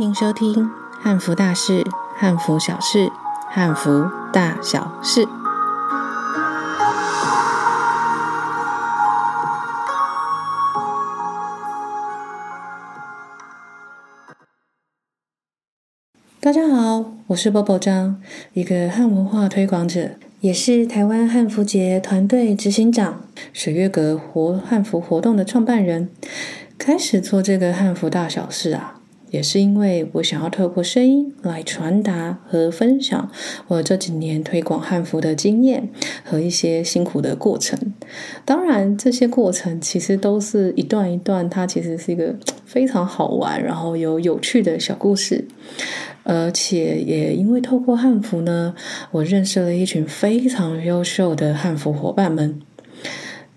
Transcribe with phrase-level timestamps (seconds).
[0.00, 0.54] 迎收听
[1.02, 1.84] 《汉服大事、
[2.16, 3.10] 汉服小事、
[3.50, 5.26] 汉服大小事》。
[16.40, 18.22] 大家好，我是 Bobo 张，
[18.52, 20.10] 一个汉文化推广者，
[20.40, 23.22] 也是台湾汉服节团队执行长，
[23.52, 26.10] 水月阁活汉服活动的创办人。
[26.78, 28.97] 开始做这个汉服大小事啊，
[29.30, 33.30] 也是因为我想要透过声音来传达和分享
[33.68, 35.88] 我这几年推广汉服的经验
[36.24, 37.78] 和一些辛苦的过程。
[38.44, 45.46] 当然，这些过程其实都是一段一段，它其实是一个非常好玩，然后有有趣的小故事。
[46.24, 48.74] 而且也因为透过汉服呢，
[49.10, 52.60] 我认识了一群非常优秀的汉服伙伴们。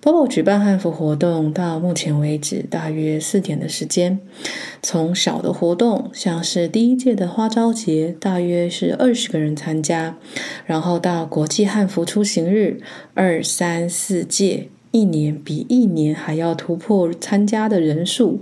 [0.04, 4.20] Bobo 举办汉服活动到目前为止大约四年的时间，
[4.82, 10.18] 从小的活动，像是第一届的花朝节，大约是二十个人参加，
[10.66, 12.82] 然后到国际汉服出行日，
[13.14, 14.70] 二三四届。
[14.92, 18.42] 一年比一年还要突破参加的人数，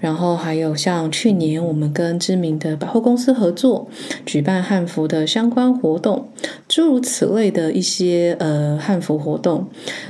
[0.00, 3.88] 然后还有像去年我们跟知名的百货公司合作
[4.24, 6.28] 举办汉服的相关活动，
[6.66, 9.68] 诸如此类的一些呃汉服活动。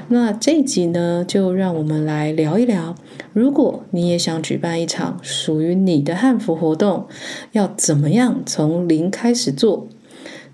[0.08, 2.94] 那这一集呢，就让我们来聊一聊，
[3.34, 7.06] 如果你也想举办一场属于你的汉服活动，
[7.52, 9.86] 要怎么样从零开始做？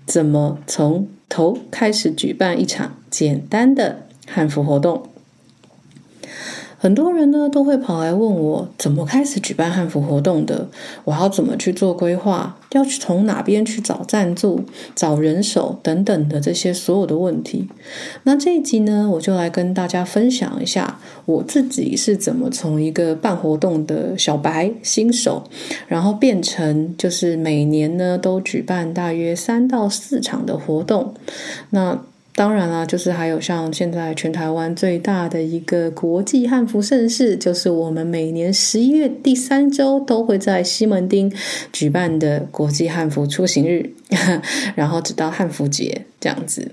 [0.05, 5.01] 怎么从头开始举办一场简单的汉服活动？
[6.83, 10.67] 很多人呢都会跑来问我怎么开始举办汉服活动的，
[11.05, 17.69] 我要怎么去做规划，要去从哪边去找赞助、找人手等等的这些所有的问题。
[18.23, 25.41] 那这一集呢，我就来跟大家分享一下我自己是怎么从一个办活动的小白新手，
[25.87, 31.13] 然后变成就是每年呢都举办大约三到四场的活动。
[31.69, 31.97] 那
[32.35, 41.31] 当然啦，就是还有像现在全台湾最大的一个国际汉服盛事，就是我们每年十一月第三周都会在西门町
[41.71, 43.87] 举办的国际汉服出行日，
[44.73, 46.71] 然后直到汉服节这样子。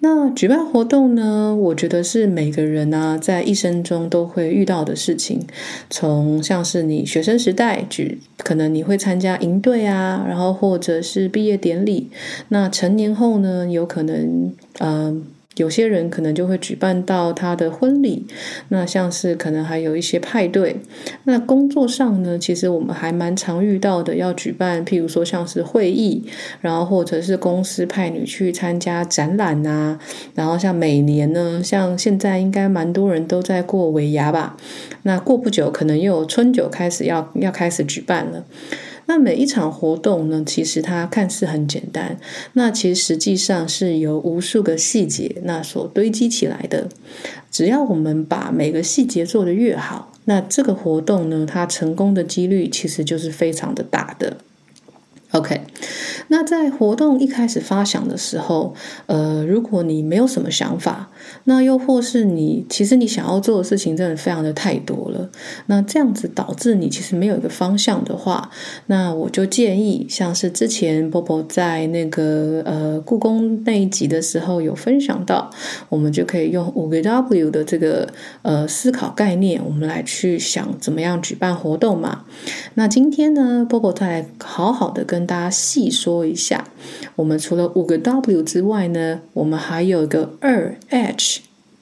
[0.00, 5.44] 那举办活动呢，我觉得是每个人啊，在一生中都会遇到的事情。
[5.90, 12.10] 从像是你学生时代举，可能你会参加营队啊，然后或者是毕业典礼。
[12.48, 15.24] 那成年后呢，有可能，嗯、
[15.56, 18.26] 有些人可能就会举办到他的婚礼，
[18.68, 20.76] 那像是可能还有一些派对。
[21.24, 26.24] 那工作上呢，其实我们还蛮常遇到的，要举办，譬如说像是会议，
[26.60, 29.98] 然后或者是公司派你去参加展览啊。
[30.34, 34.56] 然后像每年呢，像现在应该蛮多人都在过尾牙吧。
[35.02, 38.44] 那过不久，可能又有春酒开始要要开始举办了。
[39.06, 42.18] 那每一场活动呢，其实它看似很简单，
[42.52, 46.88] 那其实实际上是由无数个细节那所堆积起来的。
[47.50, 54.36] 只要我们把每个细节做得越好，那这个活动呢，它成功的几率其实就是非常的大的。
[55.32, 55.60] OK，
[56.28, 58.74] 那在活动一开始发想的时候，
[59.06, 61.10] 呃，如果你没有什么想法，
[61.44, 65.28] 那又或是你其实你想要做的事情真的非常的太多了，
[65.66, 68.50] 那这样子导致你其实没有一个方向的话，
[68.86, 75.50] 那我就建议，像是之前 Bobo 在那个呃故宫那一集的时候有分享到，
[75.88, 78.08] 我们就可以用五个 W 的这个
[78.42, 82.24] 呃思考概念，我们来去想怎么样举办活动嘛。
[82.74, 86.68] 那今天呢，Bobo 再来好好的跟跟大家细说一下，
[87.14, 91.40] 我们除了五个 W 之外呢，我们还有一个二 H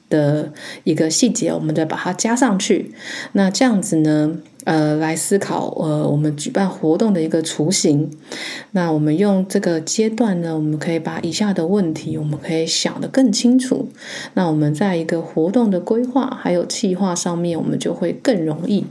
[0.09, 0.53] 的
[0.85, 2.93] 一个细节，我们再把它加上去。
[3.33, 8.09] 那这样子呢，呃，来思考呃，我们举办活动的一个雏形。
[8.71, 13.89] 那我们用这个阶段呢，我们可以把以下的问题，我们可以想得更清楚。
[14.35, 18.85] 那我们在一个活动的规划还有计划上面，我们就会更容易。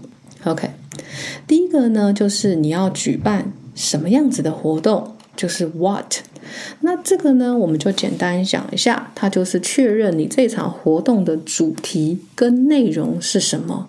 [0.44, 0.68] OK，
[1.46, 3.50] 第一个呢，就是你要举办。
[3.74, 6.16] 什么样子的活动就是 what，
[6.80, 13.88] 那这个呢，我们就简单讲一下，它就是确认你这场活动的主题跟内容是什么。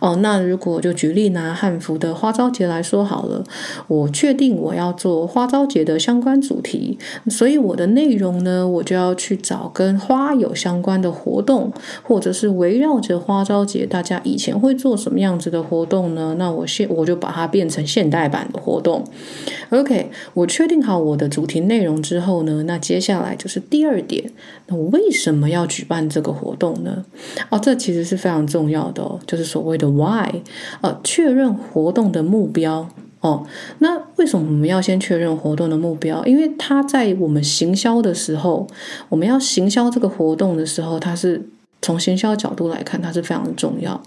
[0.00, 3.44] 哦，那如果就举例拿汉服的花朝节来说好了，
[3.86, 6.98] 我确定我要做花朝节的相关主题，
[7.28, 16.34] 所以我的内容呢，我就要去找跟花有相关的活动，或者是围绕着花朝节，大家以前会做什么样子的活动呢？
[16.36, 19.04] 那我现我就把它变成现代版的活动。
[19.70, 24.30] OK，我确定好我的主题内容之后呢，那接下来就是第二点，
[24.66, 27.04] 那我为什么要举办这个活动呢？
[27.50, 29.84] 哦，这其实是非常重要的哦，就是所谓的。
[29.88, 30.42] Why？
[30.80, 32.88] 呃，确认活动的目标
[33.20, 33.46] 哦。
[33.78, 36.24] 那为什么我们要先确认活动的目标？
[36.24, 38.66] 因为它在我们行销的时候，
[39.08, 41.48] 我们要行销这个活动的时候，它是。
[41.84, 44.02] 从行销角度来看，它是非常重要。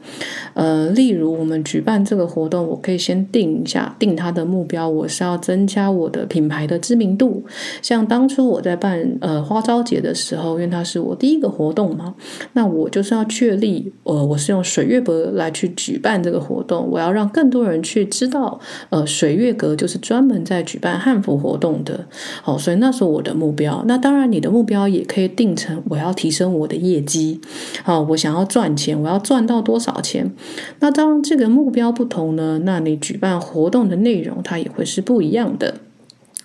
[0.56, 7.44] 呃，例如我们举办这个活动，我可以先定一下，定它的目标，我是要增加我的品牌的知名度。
[7.84, 12.16] 像当初我在办呃花朝节的时候，因为它是我第一个活动嘛，
[12.54, 18.60] 那我就是要确立，呃，我是用水月阁来去举办这个活动，我要让更多人去知道，
[18.90, 22.08] 呃，水月阁就是专门在举办汉服活动的。
[22.42, 23.84] 好，所以那是我的目标。
[23.88, 27.40] 那当然，你的目标也可以定成我要提升我的业绩。
[27.84, 30.34] 好，我想要赚钱，我要赚到多少钱？
[30.80, 35.81] 那当然，这个目标不同呢，那你举办活动的内容它也会是不一样的，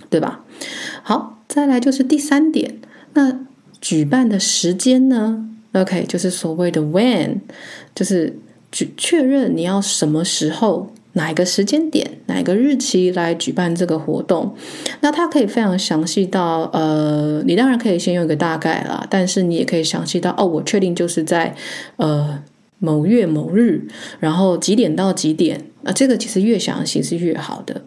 [0.09, 0.45] 对吧？
[1.03, 2.79] 好，再来就是第三点，
[3.15, 3.41] 那
[3.81, 7.41] 举办的时间呢？OK，就是所谓的 when，
[7.95, 8.39] 就是
[8.71, 10.93] 确确认你要什么时候。
[11.15, 14.55] 哪一个时间点，哪一个日期来举办这个活动？
[15.01, 21.55] 那它可以非常详细到，呃，你当然可以先用一个大概啦，但是你也可以详细到，哦，我确定就是在，
[21.97, 22.43] 呃，
[22.79, 23.87] 某月某日，
[24.21, 27.83] 然后几点到几点，啊，这个其实越详细是越好的。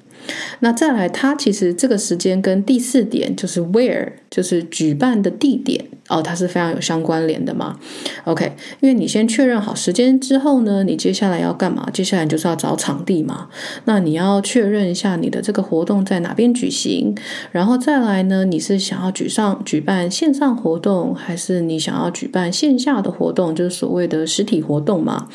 [0.60, 7.78] 那再来，它其实这个时间跟第四点就是 where，就是举办的地点哦，它是非常有相关联的嘛。
[8.24, 11.88] OK，因为你先确认好时间之后呢，你接下来要干嘛？
[11.92, 13.50] 接下来就是要找场地嘛。
[13.84, 17.13] 那你要确认一下你的这个活动在哪边举行，
[17.52, 25.28] 然后再来呢，你是想要举上举办线上活动，还是你想要举办线下的活动，就是所谓的实体活动嘛？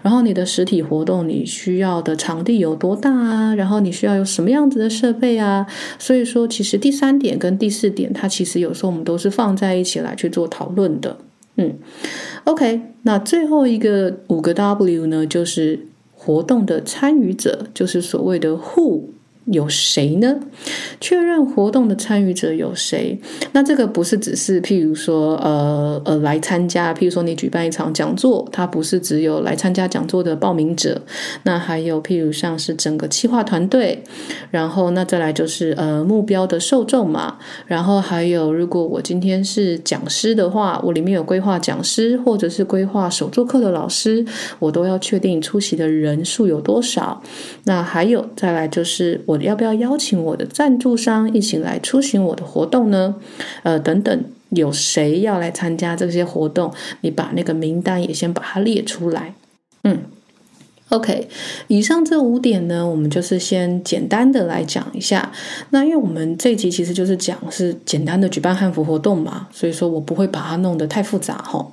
[0.00, 3.54] 然后你的实体活动你需要的场地有多大啊？
[3.56, 4.24] 然后你需要有。
[4.28, 5.66] 什么样子的设备啊？
[5.98, 11.16] 所以说，其实第三点跟第四点，它其实有时候我们都是放在一起来去做讨论的。
[11.56, 11.78] 嗯
[12.44, 19.04] ，OK，那最后一个五个 W 呢，就是活动的参与者，就是所谓的 Who。
[19.50, 20.36] 有谁呢？
[21.00, 23.18] 确认活动的参与者有谁？
[23.52, 26.92] 那这个不是只是譬如说，呃呃，来参加。
[26.92, 31.00] 譬如说，你举办一场讲座，它不是只有来参加讲座的报名者。
[31.44, 34.02] 那还有譬如像是整个企划团队，
[34.50, 37.38] 然后那再来就是呃目标的受众嘛。
[37.66, 44.22] 然后还有，如果我今天是讲师的话，我里面有规划讲师或者是规划手作课的老师，
[44.58, 47.22] 我都要确定出席的人数有多少。
[47.64, 49.37] 那还有再来就是我。
[49.44, 53.14] 要不要邀请我的赞助商一起来出席我的活动呢？
[53.62, 56.72] 呃，等等，有谁要来参加这些活动？
[57.00, 59.34] 你把那个名单也先把它列出来。
[59.84, 60.02] 嗯。
[60.90, 61.28] OK，
[61.66, 65.30] 以上这五点呢，我们就是先简单的来讲一下。
[65.68, 71.66] 那因为我们这一集其实就是讲是简单的举办汉服活动嘛，所以说我不会把它弄得太复杂哈。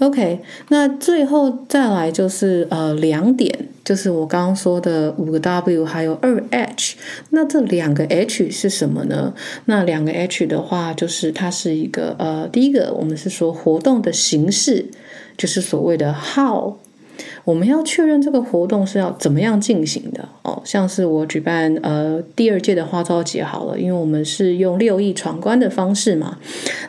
[0.00, 6.96] OK，那最后再来就是呃两点，就是我刚刚说的五个 W 还有二 H。
[7.30, 9.32] 那这两个 H 是什么呢？
[9.66, 14.86] 那两个 H 的话，就是它是一个呃，第一个我们是说活动的形式，
[15.36, 16.78] 就是所谓的 How。
[17.46, 26.38] 我们要确认这个活动是要怎么样进行的哦，像是我举办呃第二届的花朝节好了，因为我们是用六艺闯关的方式嘛，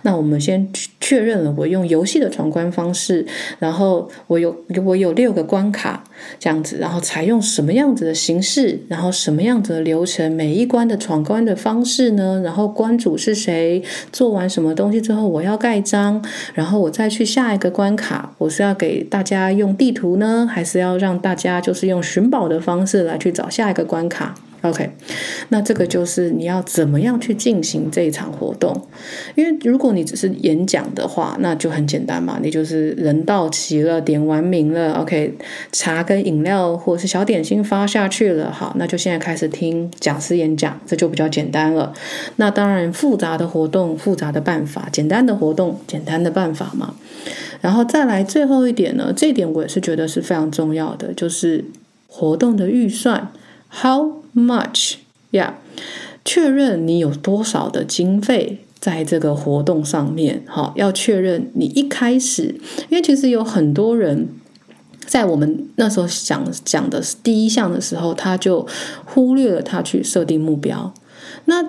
[0.01, 0.67] 那我们先
[0.99, 3.23] 确认了我用游戏的闯关方式，
[3.59, 6.03] 然后我有我有六个关卡
[6.39, 12.41] 这样子，然后采用什么样子的形式，然后什么样子的流程，每一关的闯关的方式呢？
[12.43, 13.83] 然后关主是谁？
[14.11, 16.19] 做完什么东西之后我要盖章，
[16.55, 20.46] 然后我再去下一个关卡，我是要给大家用地图呢？
[20.47, 24.35] 还是要让大家就是用寻宝的方式来去找下一个关卡。
[24.61, 24.89] ，OK？
[25.49, 28.87] 那这个就是你要怎么样去进行这一场活动？
[29.35, 35.37] 因为如果你只是演讲的话，那就很简单嘛，你就是人到齐了，点完名了，OK？
[35.71, 41.93] 茶跟饮料或是小点心发下去了，好，那就现在开始听讲师演讲，这就比较简单了。
[42.37, 46.95] 那当然，复杂的活动，复杂的办法；简单的活动，简单的办法嘛。
[47.61, 51.65] 然后再来最后一点呢，这一点我也是觉得是非常重要的，就是
[52.07, 53.29] 活动的预算
[53.81, 54.95] ，How much？
[55.31, 55.81] 呀、yeah，
[56.23, 60.43] 确认你有多少的经费在这个活动上面。
[60.47, 62.55] 好，要确认你一开始，
[62.89, 64.29] 因为其实有很多人
[65.05, 68.65] 在我们那时候讲讲的第一项的时候，他就
[69.05, 70.93] 忽略了他去设定目标。
[71.45, 71.63] 那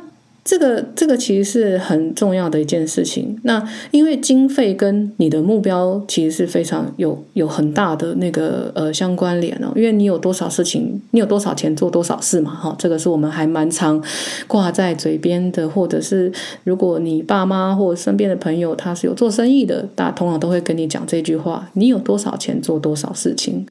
[0.49, 3.39] 这个这个其实是很重要的一件事情。
[3.43, 9.71] 那因为经费跟你的目标其实是非常有有很大的那个呃相关联哦。
[9.77, 14.03] 因为你有多少事情，你有多少钱做多少事嘛，哈，这个是我们还蛮常
[14.47, 15.69] 挂在嘴边的。
[15.69, 16.33] 或者是
[16.65, 23.67] 如果你爸妈或身边的朋友他是有做生意的，大家通常都会跟你讲这句话：你有多少钱做多少事情。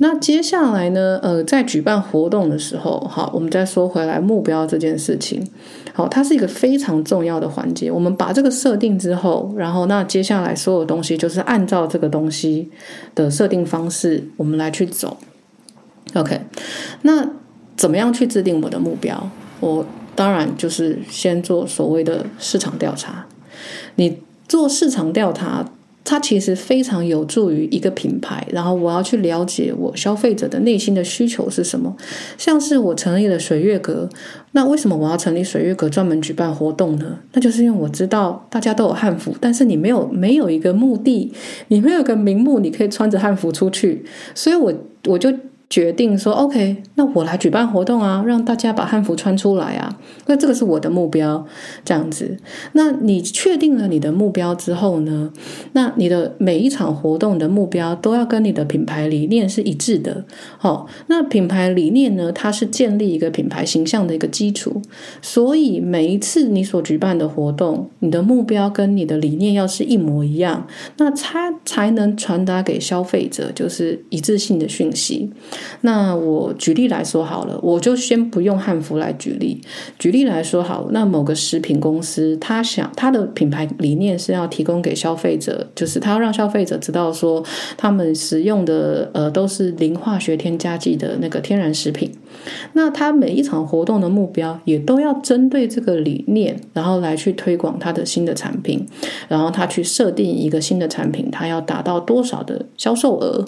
[0.00, 1.18] 那接下来呢？
[1.24, 5.44] 呃，在举办活动的时候，好，我们再说回来目标这件事情。
[5.98, 7.90] 好，它是一个非常重要的环节。
[7.90, 12.70] 我们把这个设定之后，然后那接下来所有东西就是按照这个东西
[13.16, 15.16] 的设定方式，我们来去走。
[16.14, 16.40] OK，
[17.02, 17.28] 那
[17.76, 19.28] 怎么样去制定我的目标？
[19.58, 23.26] 我当然就是先做所谓的市场调查。
[23.96, 25.68] 你做市场调查。
[26.04, 31.94] 它其实非常有助于一个品牌，然后我要去了解我消费者的内心的需求是什么。
[32.38, 34.08] 像是我成立了水月阁，
[34.52, 37.18] 那为什么我要成立水月阁专门举办活动呢？
[37.32, 41.32] 那就是因为我知道大家都有汉服，但是你没有没有一个目的，
[41.68, 44.72] 你没有一个名目，你可以穿着汉服出去，所以我
[45.06, 45.32] 我就。
[45.70, 49.98] 决定说 OK，那我来举办活动啊，让大家把汉服穿出来啊。
[50.26, 51.46] 那这个是我的目标，
[51.84, 52.38] 这样子。
[52.72, 55.30] 那你确定了你的目标之后呢？
[55.72, 60.24] 那你的每一场活动的目标都要跟你的品牌理念是一致的。
[60.56, 64.80] 好，那品牌理念呢，它是建立一个品牌形象的一个基础。
[65.20, 75.30] 所以每一次你所举办的活动，你的目标跟你的理念要是一模一样，那它才能传达给消费者就是一致性的讯息。
[75.82, 79.60] 那我举例来说好了，我就先不用汉服来举例。
[79.98, 87.42] 举例来说好，那某个食品公司，他想他的品牌理念是要提供给消费者，就是他要让消费者知道说，
[87.76, 92.12] 他们使用的呃都是零化学添加剂的那个天然食品。
[92.72, 98.86] 那他每一场活动的目标也都要针对这个理念，然后来去推广他的新的产品，
[99.28, 103.44] 然后他去设定一个新的产品，他要达到多少的销售额。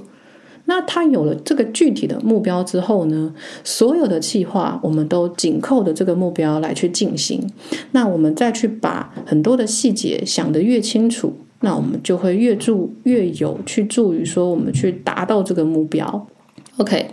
[0.71, 3.35] 那他有了这个具体的目标之后呢，
[3.65, 7.45] 所有的计划我们都紧扣着这个目标来去进行。
[7.91, 16.29] 那我们再去把很多的细节想得越清楚，那我们就会越助越有去助于说我们去达到这个目标。
[16.77, 17.09] OK，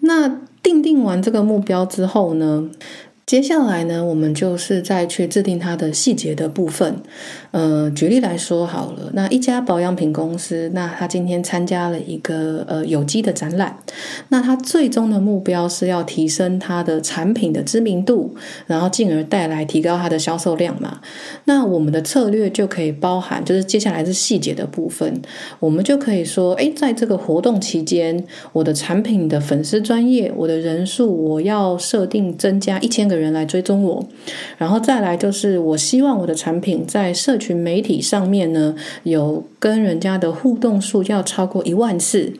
[0.00, 0.28] 那
[0.62, 2.68] 定定完这个目标之后呢，
[3.24, 6.96] 接下来呢，我们就是再去制定它的细节的部分。
[7.58, 13.76] 呃，举例来说好了，那一家保养品公司，那他今天参加了一个呃有机的展览，
[14.28, 18.32] 那他最终的目标是要提升他的产品的知名度，
[18.68, 21.00] 然后进而带来提高它的销售量嘛。
[21.46, 25.20] 那我们的策略就可以包含，就是接下来是细节的部分，
[25.58, 34.06] 我们就可以说，诶，在这个活动期间，我的产品的粉丝专业，我的人数我要设定增加一千个人来追踪我，
[34.56, 38.74] 然后再来就是我希望我的产品在社区群媒体上面呢，
[39.04, 42.34] 有跟人家的互动数要超过一万次。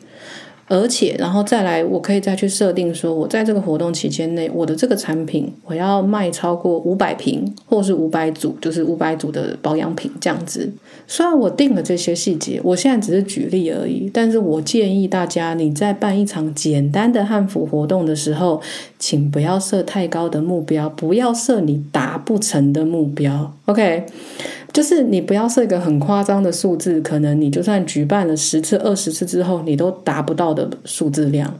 [0.71, 10.71] 而且，然后再来，我可以再去设定说，我在这个活动期间内，我的这个产品我要卖超过五百瓶，或是五百组，就是五百组的保养品这样子。
[11.07, 18.61] 虽然我定了这些细节，我现在只是举例而已，但是我建议大家，你在办一场简单的汉服活动的时候，
[18.99, 23.51] 请不要设太高的目标，不要设你达不成的目标。
[23.65, 24.05] OK。
[24.71, 31.53] 就是你不要设一个很夸张的数字，可能你就算举办了十次、二十次之后，你都达不到的数字量，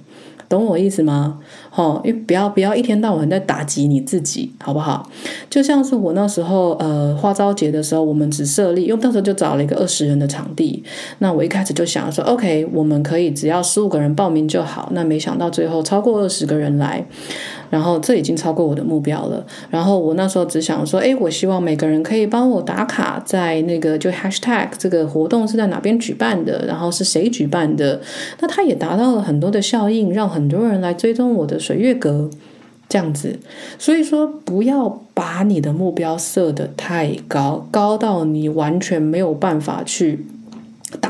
[0.47, 1.39] 懂我意思吗？
[1.75, 5.09] 哦，因为不要不要一天到晚在打击你自己，好不好？
[5.49, 10.83] 就像是我那时候呃花朝节的时候，我们只设立，因为那时候就找了一个二十人的场地，
[11.17, 17.05] 那我一开始就想说，OK，我们可以只要十五个人报名就好，那没想到最后超过二十个人来。
[17.69, 19.45] 然后这已经超过我的目标了。
[19.69, 28.01] 然后我那时候只想说，哎，我希望每个人可以帮我打卡在那个就 hashtag 这个活动是在哪边举办的，然后是谁举办的。
[28.39, 32.29] 那它也达到了很多的效应，让很多人来追踪我的水月阁
[32.87, 33.37] 这样子。
[33.77, 40.25] 所以说，不要把你的目标设得太高，高到你完全没有办法去。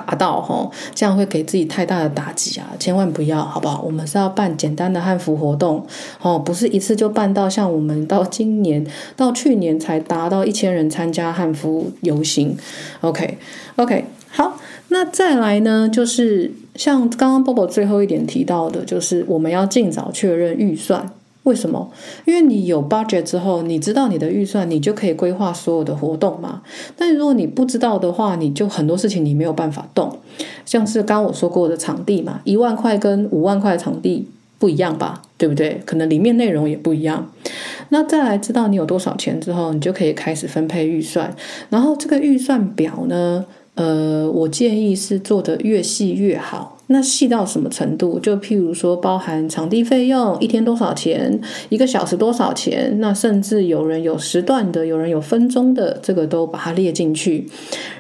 [0.10, 2.68] 达到哈，这样会给自己太大的打击啊！
[2.80, 3.80] 千万不要，好不好？
[3.84, 5.86] 我们是要办简单的汉服活动，
[6.20, 8.84] 哦，不是一次就办到像我们到今年
[9.16, 12.58] 到去年才达到一千人参加汉服游行。
[13.02, 21.12] OK，OK，好，那再来呢，就是像刚刚 Bobo 最后一点提到的，就是我们要尽早确认预算。
[21.44, 21.90] 为什么？
[22.26, 26.62] 因为你有 budget 之后，你知道你的预算，你就可以规划所有的活动嘛。
[26.96, 30.18] 但如果你不知道的话，你就很多事情你没有办法动。
[30.66, 34.28] 像是刚刚我说过的场地嘛，一万块跟五万块的场地
[34.60, 35.22] 不一样吧？
[35.38, 35.82] 对不对？
[35.86, 37.32] 可能里面内容也不一样。
[37.88, 41.34] 那再来知道你有多少钱之后，你就可以开始分配预算。
[41.70, 46.78] 然后这个预算表呢，呃，我建议是做得越细越好。
[46.92, 48.20] 那细到什么程度？
[48.20, 53.00] 就譬如说，包含场地费用，一天多少钱，一个小时多少钱？
[53.00, 57.48] 那甚至有人有时段的，有人有分钟的，这个都把它列进去。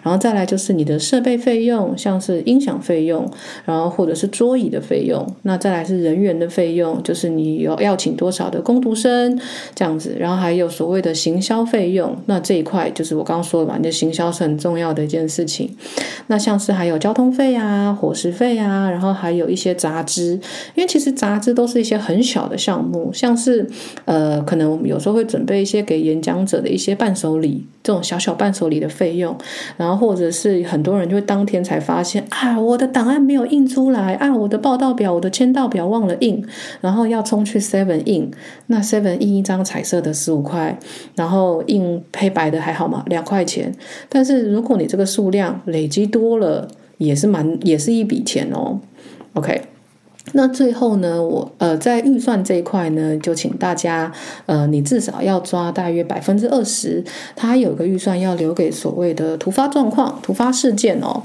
[0.01, 3.31] 然后再来就是你的设备费用，像是音响费用，
[3.63, 5.23] 然后或者是桌椅的费用。
[5.43, 9.39] 那再来是人员的费用，就是你有要请多少的工读生
[9.75, 10.15] 这样子。
[10.19, 15.69] 然后还有所谓的行销费用，那这一块就是我刚刚说的嘛，你的行销是很重要的一件事情。
[16.25, 18.78] 那像是还有交通费啊、伙食费啊。
[18.87, 20.33] 然后还有一些杂志，
[20.75, 23.67] 因为其实杂志都是一些很小的项目，像是
[24.05, 29.35] 呃，可能我们有时候会准备一些给演讲者的一些伴手礼，这种小小伴手礼的费用，
[29.77, 36.45] 然后或者是很多人就会当天才发现啊，我的档案没有印出来啊，我的报到表、我的签到表忘了印，
[36.81, 38.29] 然后要冲去 Seven 印，
[38.67, 40.77] 那 Seven 印一张彩色的十五块，
[41.15, 43.73] 然后印黑白的还好嘛，两块钱，
[44.07, 46.67] 但是如果你这个数量累积多了。
[46.99, 48.79] 也是蛮，也是一笔钱哦。
[49.33, 49.59] OK，
[50.33, 54.11] 那最后呢，我呃在预算这一块呢，就请大家
[54.45, 57.03] 呃，你至少要抓大约百分之二十，
[57.35, 61.23] 它有个预算要留给所谓的突发状况、突发事件哦。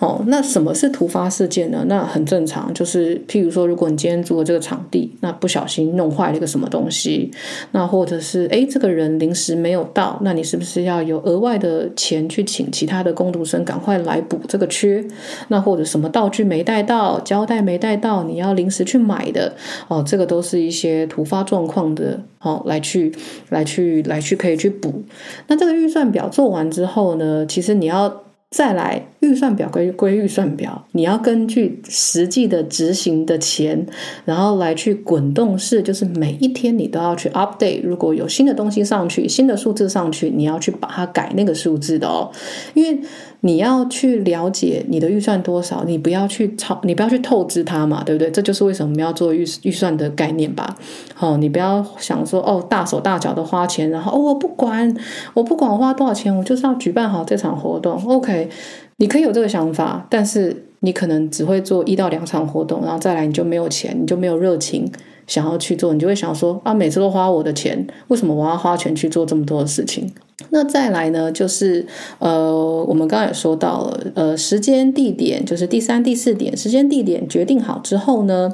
[0.00, 1.84] 哦，那什么是突发事件呢？
[1.86, 7.30] 那很正常，就是譬如说，如果你今天租了这个场地，那不小心弄坏了一个什么东西，
[7.70, 15.02] 那或者是诶，这个人临时没有到，那你是不是要有额外的钱去请其他的工读生赶快来补这个缺？
[15.48, 19.52] 那或者什么道具没带到，胶带没带到，你要要临时去买的
[19.88, 23.12] 哦，这个都是一些突发状况的哦，来去
[23.48, 25.02] 来去来去可以去补。
[25.48, 28.22] 那这个预算表做完之后呢，其实你要。
[28.50, 33.84] 再来，预算表归归预算表，你要根据实际的执行的钱，
[34.24, 42.30] 然后来去滚动式，就是每一天你都要去 update，如果有新的东西上去，新的数字上去，你要去把它改那个数字的哦，
[42.74, 43.00] 因为。
[43.46, 48.30] 你要去了解你的预算多少，你不要去超，你不要去透支它嘛，对不对？
[48.30, 50.74] 这就是为什么我们要做预预算的概念吧。
[51.14, 54.96] 好，你不要想说哦，大手大脚的花钱，然后哦，我不管，
[55.34, 58.02] 我不管我花多少钱，我就是要举办好这场活动。
[58.06, 58.48] OK，
[58.96, 64.90] 你可以有这个想法，但是你可能只会做一到两场活动，然后再来你就没有钱，你就没有热情
[65.26, 70.10] 想要去做，你就会想说啊，每次都花我的钱，为什么我要花钱去做这么多的事情？
[70.50, 71.86] 那再来呢，就是
[72.18, 72.52] 呃，
[72.88, 78.52] 我们刚刚也说到了，呃，时间地点就是第三、第四点，时间地点决定好之后呢，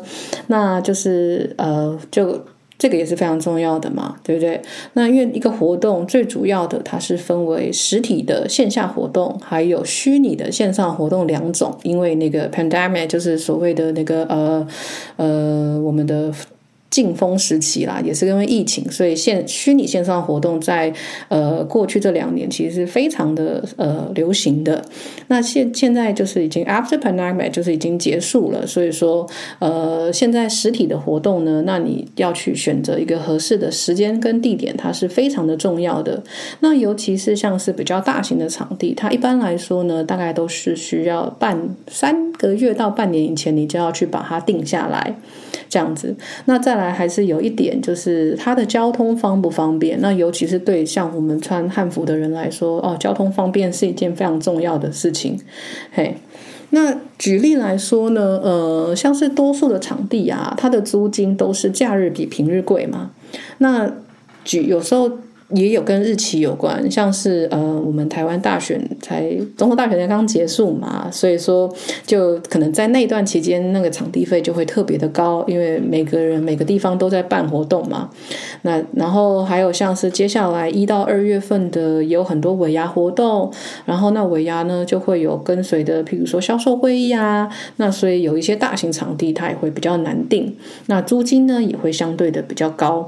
[0.49, 2.39] 那就是呃，就
[2.79, 4.61] 这个也是非常重要的嘛，对不对？
[4.93, 14.67] 那因为一个活动最主要的，它是分为实体的线下活动，还有虚拟的线上活动两种，因为那个 pandemic 就是所谓的那个呃
[15.17, 16.31] 呃，我们的。
[16.91, 20.93] 禁封时期啦，也是因为疫情，所以线虚拟线上活动在
[21.29, 24.85] 呃过去这两年其实是非常的呃流行的。
[25.29, 29.25] 那现现在就是已经 after pandemic 就是已经结束了，所以说
[29.61, 36.21] 呃现在实体的活动呢，那你要去选择一个合适的时间跟地点，它是非常的重要的。
[36.59, 45.15] 那尤其是像是比较大型的场地，它一般来说呢，大概都是需要半三个月到半年以前，你就要去把它定下来。
[45.69, 50.01] 这样子，那再来还是有一点，就是它的交通方不方便？
[50.01, 55.39] 那尤其是对像我们穿汉服的人来说，哦，交通方便是一件非常重要的事情。
[55.93, 56.17] 嘿，
[56.71, 63.11] 那举例来说呢，呃，像是多数的场地啊，它的租金都是假日比平日贵嘛。
[63.59, 63.93] 那
[64.45, 65.11] 举有时候。
[65.53, 71.73] 也有跟日期有关，像是呃，我们台湾大选才总统大选才刚结束嘛，所以说
[72.07, 78.11] 就可能在那段期间，那个场地费就会特别的高，因为每个人每个地方都在办活动嘛。
[78.63, 83.53] 那然后还有像是接下来一到二月份的有很多尾牙活动，
[83.85, 93.07] 然后那尾牙呢就会有跟随的，譬如说销售会议啊，那所以有一些大型场地它也会比较难定，那租金呢也会相对的比较高。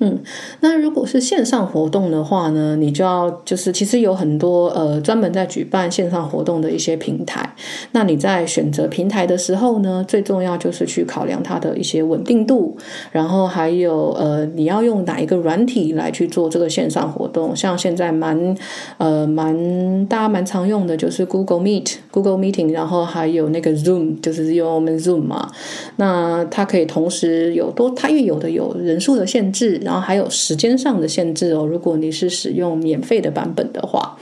[0.00, 0.16] 嗯，
[0.60, 7.52] 那如果是线上活动的话呢，你就要就是其实有很多呃专门在举办线上活动的一些平台。
[7.90, 12.76] 那你在选择平台的时候呢，最重要就是去考量它的一些稳定度，
[13.10, 17.56] 然后还有呃你要用哪一个软体来去做这个线上活动。
[17.56, 18.56] 像现在蛮
[18.98, 25.50] 呃蛮大家蛮常用的就是 Google Meet、Google Meeting，然后还有那个 Zoom，就是用我们 Zoom 嘛。
[25.96, 29.80] 那它可以同时有多，它因为有的有人数的限制。
[29.88, 34.14] 然后还有时间上的限制哦，如果你是使用免费的版本的话，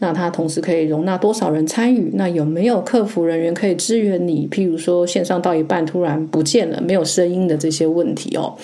[0.00, 2.10] 那它同时可以容纳多少人参与？
[2.12, 4.46] 那有没有客服人员可以支援你？
[4.50, 8.54] 譬如说线上到一半突然不见了，没有声音的这些问题哦。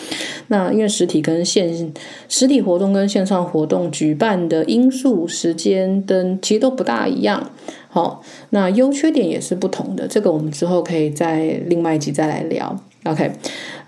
[0.48, 1.90] 那因为实体跟线
[2.28, 7.50] 实体活动跟线上活动举办的因素、时间等其实都不大一样。
[7.88, 12.78] 好，那优缺点也是不同的，这个我们之后可以在另外一集再来聊。
[13.04, 13.32] OK，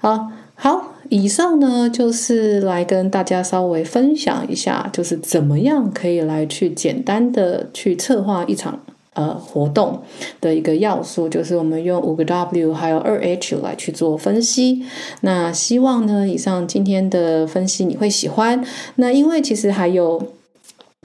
[0.01, 8.81] 好，好，以上呢就是来跟大家稍微分享一下，就是怎么样可以来去简单的去策划一场。
[9.15, 10.01] 呃，活动
[10.41, 14.87] 的一个要素就是我们用五个 W 还有二 H 来去做分析。
[15.21, 18.65] 那希望呢，以上今天的分析你会喜欢。
[18.95, 20.23] 那因为其实还有。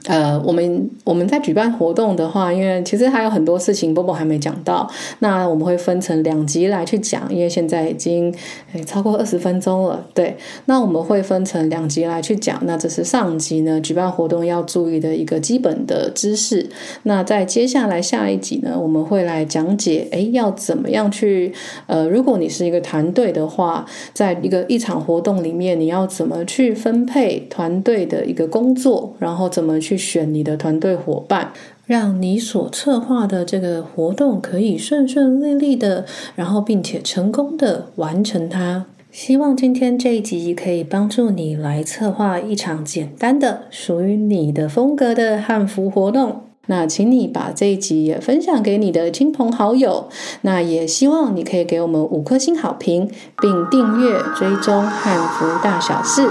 [0.08, 8.34] 呃，我们我们在举办活动的话，因为其实还有很多事情波波还没讲到，那我们会分成两集来去讲，因为现在已经
[8.72, 12.58] 诶超过二十分钟了，对，那我们会分成两集来去讲。
[12.62, 16.70] 那这是上集呢，举办活动要注意的一个基本的知识。
[17.02, 21.52] 那在接下来下一集呢，我们会来讲解，诶，要怎么样去
[21.86, 29.88] 呃，如果你是一个团队的话，在一个一场活动里面，你要怎么去分配团队的一个工作，然后怎么去。
[29.88, 31.52] 去选你的团队伙伴，
[31.84, 36.06] 让你所策划的这个活动可以顺顺利利的，
[36.36, 38.86] 然后并且成功的完成它。
[39.10, 46.42] 希望今天这一集可以帮助你来策划一场简单的属于你的风格的汉服活动。
[46.66, 50.10] 那请你把这一集也分享给你的亲朋好友。
[50.42, 56.28] 那也希望你可以给我们五颗星好评，并订阅追踪汉服大小事。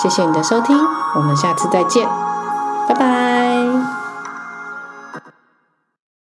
[0.00, 0.76] 谢谢你的收听，
[1.16, 2.23] 我们下次再见。
[2.86, 3.43] 拜拜。